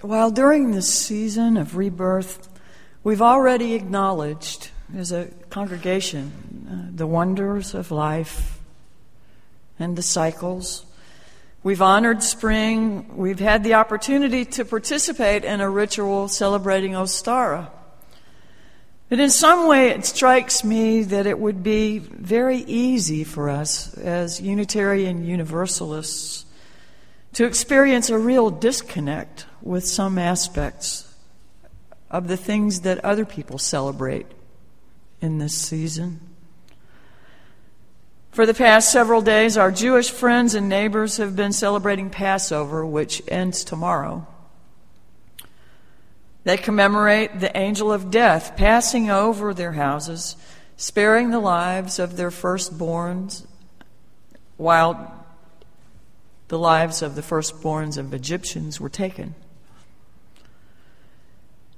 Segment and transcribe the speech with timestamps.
[0.00, 2.48] While during this season of rebirth,
[3.02, 8.60] we've already acknowledged as a congregation uh, the wonders of life
[9.76, 10.86] and the cycles.
[11.64, 13.16] We've honored spring.
[13.16, 17.68] We've had the opportunity to participate in a ritual celebrating Ostara.
[19.08, 23.98] But in some way, it strikes me that it would be very easy for us
[23.98, 26.44] as Unitarian Universalists
[27.34, 31.14] to experience a real disconnect with some aspects
[32.10, 34.26] of the things that other people celebrate
[35.20, 36.20] in this season.
[38.30, 43.22] For the past several days, our Jewish friends and neighbors have been celebrating Passover, which
[43.26, 44.26] ends tomorrow.
[46.44, 50.36] They commemorate the angel of death passing over their houses,
[50.76, 53.44] sparing the lives of their firstborns,
[54.56, 55.17] while
[56.48, 59.34] the lives of the firstborns of Egyptians were taken.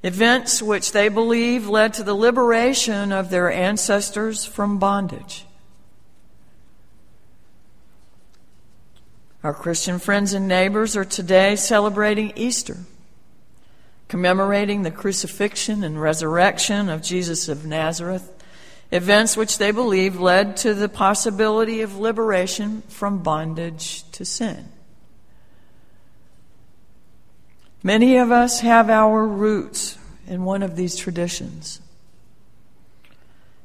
[0.02, 5.44] Events which they believe led to the liberation of their ancestors from bondage.
[9.42, 12.78] Our Christian friends and neighbors are today celebrating Easter,
[14.08, 18.30] commemorating the crucifixion and resurrection of Jesus of Nazareth,
[18.92, 24.68] events which they believe led to the possibility of liberation from bondage to sin.
[27.82, 29.96] Many of us have our roots
[30.26, 31.80] in one of these traditions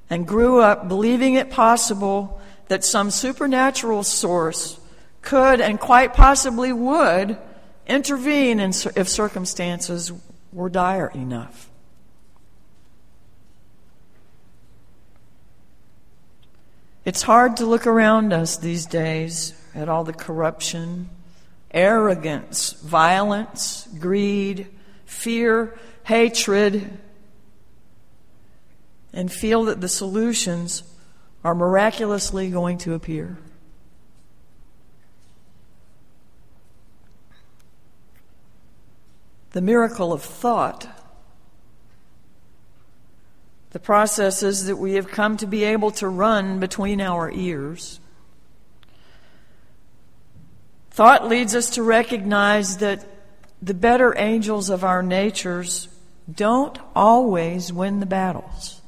[0.09, 4.79] and grew up believing it possible that some supernatural source
[5.21, 7.37] could and quite possibly would
[7.87, 10.11] intervene if circumstances
[10.53, 11.69] were dire enough.
[17.05, 21.09] It's hard to look around us these days at all the corruption
[21.69, 24.67] arrogance, violence, greed,
[25.05, 26.97] fear, hatred,
[29.11, 30.83] and feel that the solutions
[31.43, 33.37] are miraculously going to appear.
[39.51, 40.87] The miracle of thought,
[43.75, 47.99] the processes that we have come to be able to run between our ears
[50.91, 53.05] Thought leads us to recognize that
[53.61, 55.89] the better angels of our natures
[56.33, 58.79] don't always win the battles.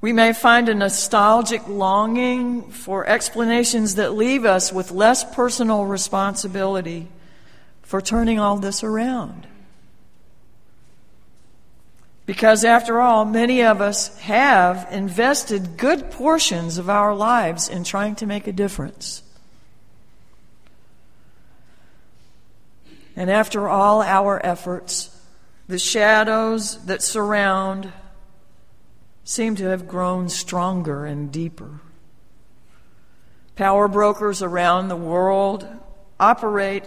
[0.00, 7.06] We may find a nostalgic longing for explanations that leave us with less personal responsibility
[7.82, 9.46] for turning all this around.
[12.28, 18.16] Because after all, many of us have invested good portions of our lives in trying
[18.16, 19.22] to make a difference.
[23.16, 25.08] And after all our efforts,
[25.68, 27.94] the shadows that surround
[29.24, 31.80] seem to have grown stronger and deeper.
[33.56, 35.66] Power brokers around the world
[36.20, 36.84] operate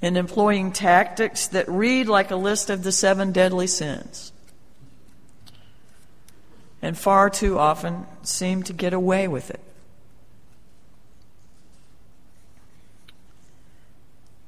[0.00, 4.32] in employing tactics that read like a list of the seven deadly sins
[6.80, 9.60] and far too often seem to get away with it.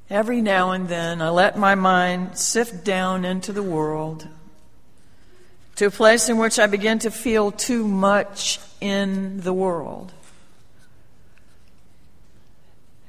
[0.09, 4.27] Every now and then, I let my mind sift down into the world
[5.77, 10.13] to a place in which I begin to feel too much in the world.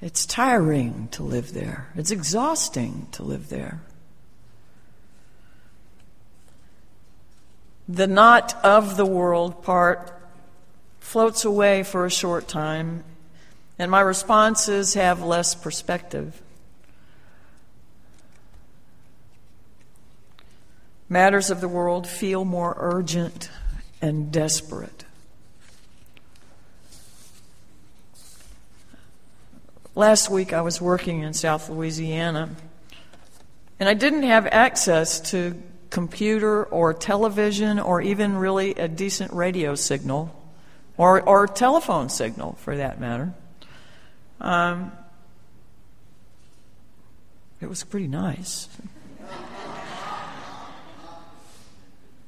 [0.02, 3.82] It's tiring to live there, it's exhausting to live there.
[7.88, 10.12] The not of the world part
[11.00, 13.04] floats away for a short time,
[13.78, 16.42] and my responses have less perspective.
[21.10, 23.50] Matters of the world feel more urgent
[24.02, 25.04] and desperate.
[30.02, 32.50] Last week I was working in South Louisiana,
[33.80, 35.62] and I didn't have access to
[35.92, 40.36] computer or television or even really a decent radio signal
[40.98, 43.32] or, or telephone signal for that matter.
[44.40, 44.92] Um,
[47.62, 48.70] it was pretty nice.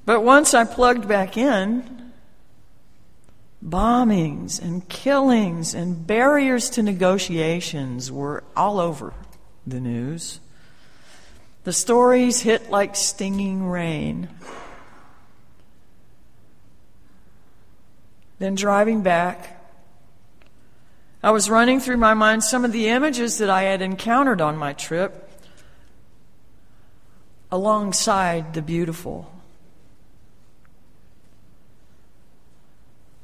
[0.05, 2.02] but once I plugged back in,
[3.63, 9.13] bombings and killings and barriers to negotiations were all over
[9.65, 10.39] the news.
[11.63, 14.27] The stories hit like stinging rain.
[18.39, 19.62] Then driving back,
[21.24, 24.57] I was running through my mind some of the images that I had encountered on
[24.57, 25.31] my trip
[27.50, 29.32] alongside the beautiful.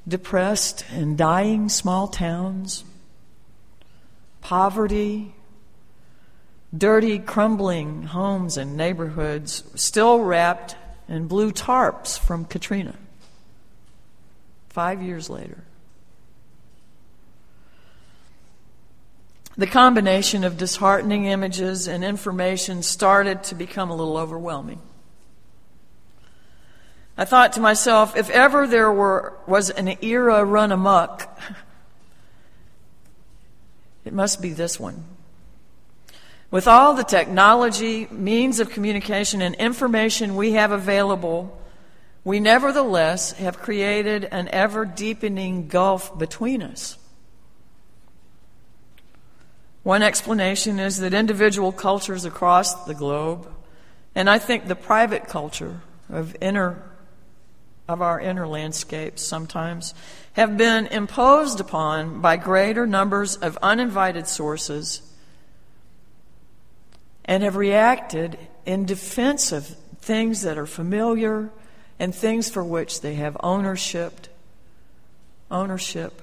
[0.09, 2.83] Depressed and dying small towns,
[4.41, 5.35] poverty,
[6.75, 10.75] dirty, crumbling homes and neighborhoods still wrapped
[11.07, 12.95] in blue tarps from Katrina.
[14.69, 15.63] Five years later.
[19.55, 24.81] The combination of disheartening images and information started to become a little overwhelming.
[27.19, 31.27] I thought to myself, if ever there were, was an era run amok,
[34.05, 35.03] it must be this one.
[36.49, 41.61] With all the technology, means of communication, and information we have available,
[42.23, 46.97] we nevertheless have created an ever deepening gulf between us.
[49.83, 53.51] One explanation is that individual cultures across the globe,
[54.15, 56.81] and I think the private culture of inner
[57.89, 59.95] of our inner landscapes sometimes
[60.33, 65.01] have been imposed upon by greater numbers of uninvited sources
[67.25, 69.65] and have reacted in defense of
[70.01, 71.49] things that are familiar
[71.97, 74.27] and things for which they have ownership
[75.49, 76.21] ownership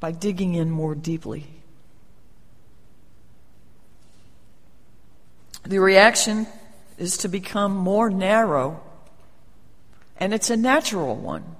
[0.00, 1.46] by digging in more deeply.
[5.62, 6.48] The reaction
[6.98, 8.82] is to become more narrow,
[10.20, 11.56] and it's a natural one.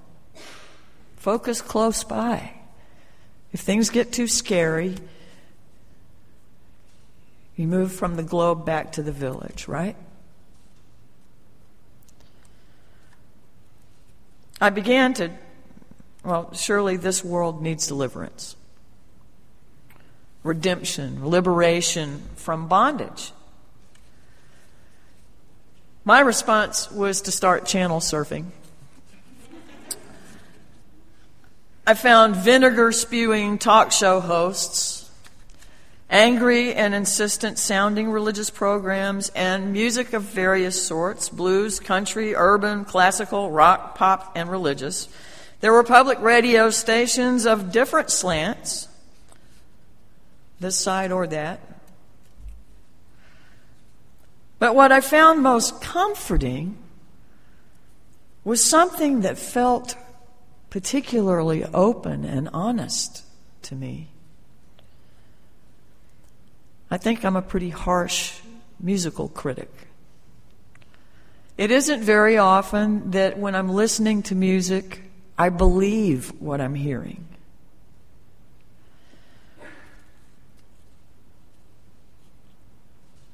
[1.16, 2.52] Focus close by.
[3.52, 4.96] If things get too scary,
[7.56, 9.96] you move from the globe back to the village, right?
[14.60, 15.30] I began to,
[16.22, 18.56] well, surely this world needs deliverance,
[20.42, 23.32] redemption, liberation from bondage.
[26.04, 28.46] My response was to start channel surfing.
[31.86, 35.10] I found vinegar spewing talk show hosts,
[36.08, 43.50] angry and insistent sounding religious programs, and music of various sorts blues, country, urban, classical,
[43.50, 45.08] rock, pop, and religious.
[45.60, 48.88] There were public radio stations of different slants,
[50.60, 51.60] this side or that.
[54.60, 56.76] But what I found most comforting
[58.44, 59.96] was something that felt
[60.68, 63.24] particularly open and honest
[63.62, 64.08] to me.
[66.90, 68.38] I think I'm a pretty harsh
[68.78, 69.70] musical critic.
[71.56, 75.02] It isn't very often that when I'm listening to music,
[75.38, 77.29] I believe what I'm hearing.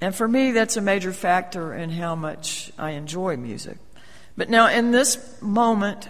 [0.06, 3.76] And for me, that's a major factor in how much I enjoy music.
[4.36, 6.08] But now, in this moment,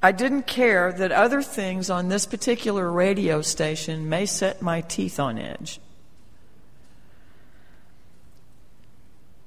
[0.00, 5.18] I didn't care that other things on this particular radio station may set my teeth
[5.18, 5.80] on edge.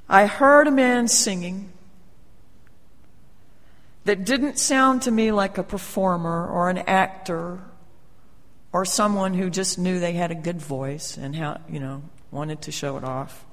[0.10, 1.72] I heard a man singing
[4.04, 7.62] that didn't sound to me like a performer or an actor
[8.74, 12.62] or someone who just knew they had a good voice and how, you know, wanted
[12.64, 13.46] to show it off.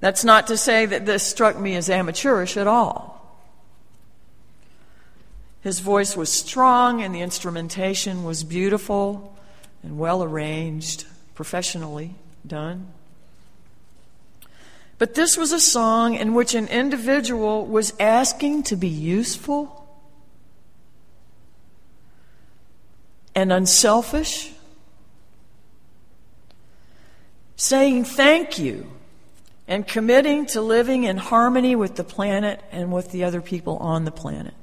[0.00, 3.20] That's not to say that this struck me as amateurish at all.
[5.60, 9.36] His voice was strong and the instrumentation was beautiful
[9.82, 11.04] and well arranged,
[11.34, 12.14] professionally
[12.46, 12.88] done.
[14.98, 19.79] But this was a song in which an individual was asking to be useful
[23.34, 24.52] and unselfish,
[27.56, 28.86] saying thank you,
[29.68, 34.04] and committing to living in harmony with the planet and with the other people on
[34.04, 34.54] the planet.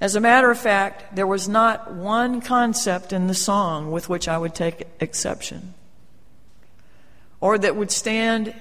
[0.00, 4.28] As a matter of fact, there was not one concept in the song with which
[4.28, 5.74] I would take exception
[7.40, 8.54] or that would stand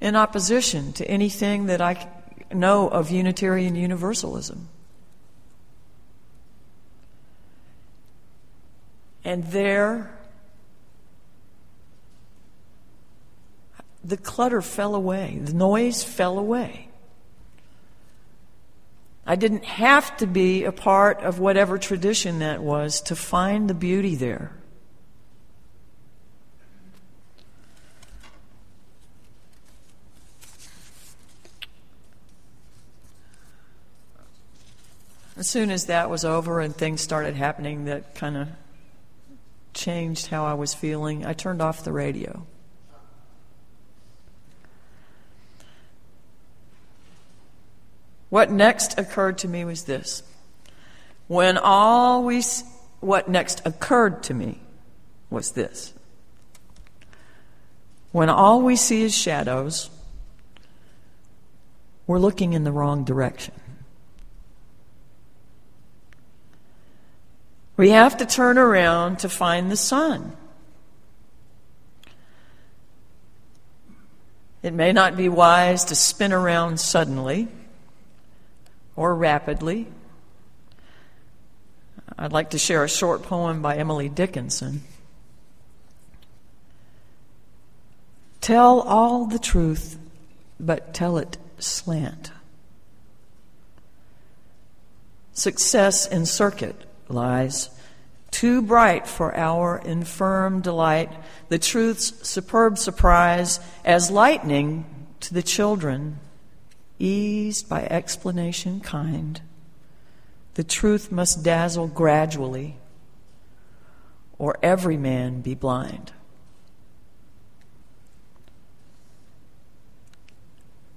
[0.00, 2.08] in opposition to anything that I
[2.52, 4.68] know of Unitarian Universalism.
[9.24, 10.10] And there,
[14.02, 16.88] the clutter fell away, the noise fell away.
[19.26, 23.74] I didn't have to be a part of whatever tradition that was to find the
[23.74, 24.52] beauty there.
[35.38, 38.48] as soon as that was over and things started happening that kind of
[39.78, 42.46] changed how I was feeling, I turned off the radio.
[48.28, 50.22] What next occurred to me was this.
[51.28, 52.42] When all we,
[53.00, 54.60] what next occurred to me
[55.30, 55.94] was this.
[58.12, 59.90] When all we see is shadows,
[62.06, 63.54] we're looking in the wrong direction.
[67.78, 70.36] We have to turn around to find the sun.
[74.64, 77.46] It may not be wise to spin around suddenly
[78.96, 79.86] or rapidly.
[82.18, 84.82] I'd like to share a short poem by Emily Dickinson.
[88.40, 90.00] Tell all the truth,
[90.58, 92.32] but tell it slant.
[95.32, 97.70] Success in circuit lies
[98.30, 101.10] too bright for our infirm delight,
[101.48, 104.84] the truth's superb surprise, as lightning
[105.20, 106.18] to the children,
[106.98, 109.40] eased by explanation kind.
[110.54, 112.76] The truth must dazzle gradually,
[114.38, 116.12] or every man be blind.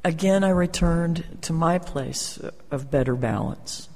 [0.03, 2.39] Again, I returned to my place
[2.71, 3.87] of better balance.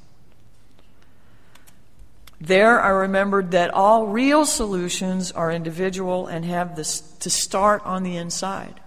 [2.40, 8.04] There, I remembered that all real solutions are individual and have this to start on
[8.04, 8.82] the inside.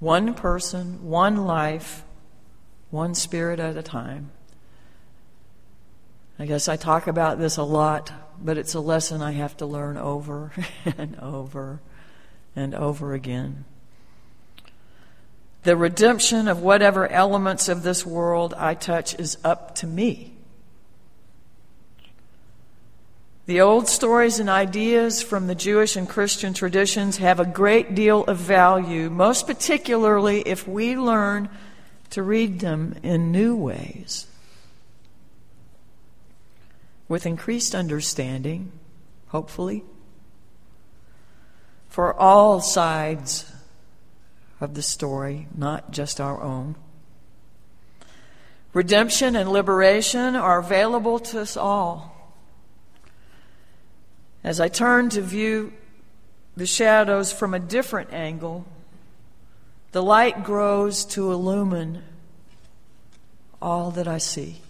[0.00, 2.02] One person, one life,
[2.90, 4.30] one spirit at a time.
[6.38, 9.66] I guess I talk about this a lot, but it's a lesson I have to
[9.66, 10.52] learn over
[10.98, 11.80] and over
[12.56, 13.64] and over again.
[15.62, 20.33] The redemption of whatever elements of this world I touch is up to me.
[23.46, 28.24] The old stories and ideas from the Jewish and Christian traditions have a great deal
[28.24, 31.50] of value, most particularly if we learn
[32.10, 34.26] to read them in new ways.
[37.06, 38.72] With increased understanding,
[39.28, 39.84] hopefully,
[41.90, 43.52] for all sides
[44.58, 46.76] of the story, not just our own.
[48.72, 52.13] Redemption and liberation are available to us all.
[54.44, 55.72] As I turn to view
[56.54, 58.66] the shadows from a different angle,
[59.92, 62.02] the light grows to illumine
[63.62, 64.60] all that I see.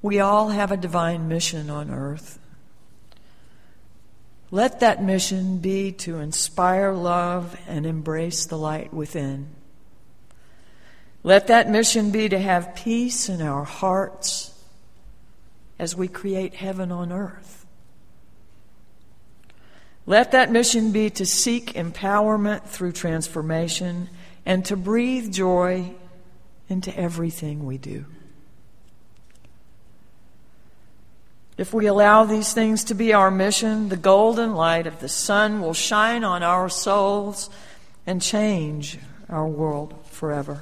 [0.00, 2.38] We all have a divine mission on earth.
[4.50, 9.48] Let that mission be to inspire love and embrace the light within.
[11.22, 14.53] Let that mission be to have peace in our hearts
[15.78, 17.66] as we create heaven on earth.
[20.06, 24.10] Let that mission be to seek empowerment through transformation
[24.44, 25.92] and to breathe joy
[26.68, 28.04] into everything we do.
[31.56, 35.62] If we allow these things to be our mission, the golden light of the sun
[35.62, 37.48] will shine on our souls
[38.06, 40.60] and change our world forever.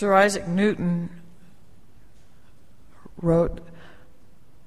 [0.00, 1.10] Sir Isaac Newton
[3.20, 3.60] wrote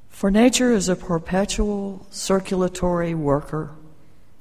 [0.08, 3.72] For nature is a perpetual circulatory worker,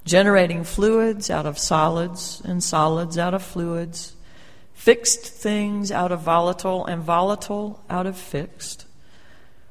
[0.04, 4.12] generating fluids out of solids and solids out of fluids,
[4.74, 8.84] fixed things out of volatile and volatile out of fixed,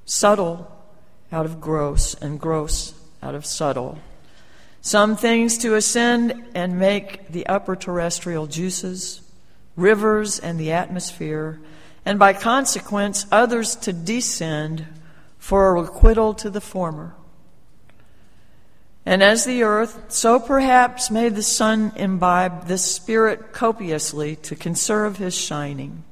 [0.05, 0.75] subtle
[1.31, 3.99] out of gross and gross out of subtle.
[4.81, 9.20] Some things to ascend and make the upper terrestrial juices
[9.75, 11.59] rivers, and the atmosphere,
[12.05, 14.85] and by consequence, others to descend
[15.37, 17.15] for a requital to the former.
[19.05, 25.17] And as the earth, so perhaps may the sun imbibe this spirit copiously to conserve
[25.17, 26.03] his shining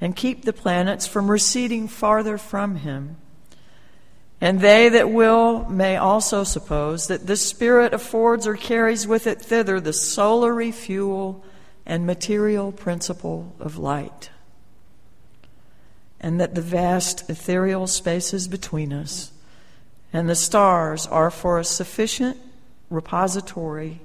[0.00, 3.16] and keep the planets from receding farther from him.
[4.40, 9.40] And they that will may also suppose that this spirit affords or carries with it
[9.40, 11.44] thither the solar fuel
[11.86, 14.30] and material principle of light,
[16.20, 19.32] and that the vast ethereal spaces between us
[20.12, 22.36] and the stars are for a sufficient
[22.90, 24.00] repository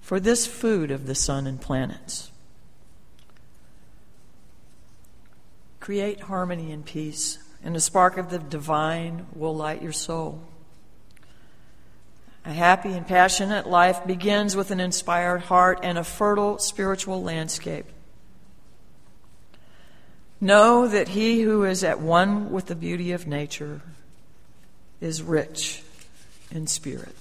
[0.00, 2.30] for this food of the sun and planets.
[5.80, 10.42] Create harmony and peace, and a spark of the divine will light your soul.
[12.44, 17.86] A happy and passionate life begins with an inspired heart and a fertile spiritual landscape.
[20.40, 23.80] Know that he who is at one with the beauty of nature
[25.00, 25.82] is rich
[26.50, 27.14] in spirit.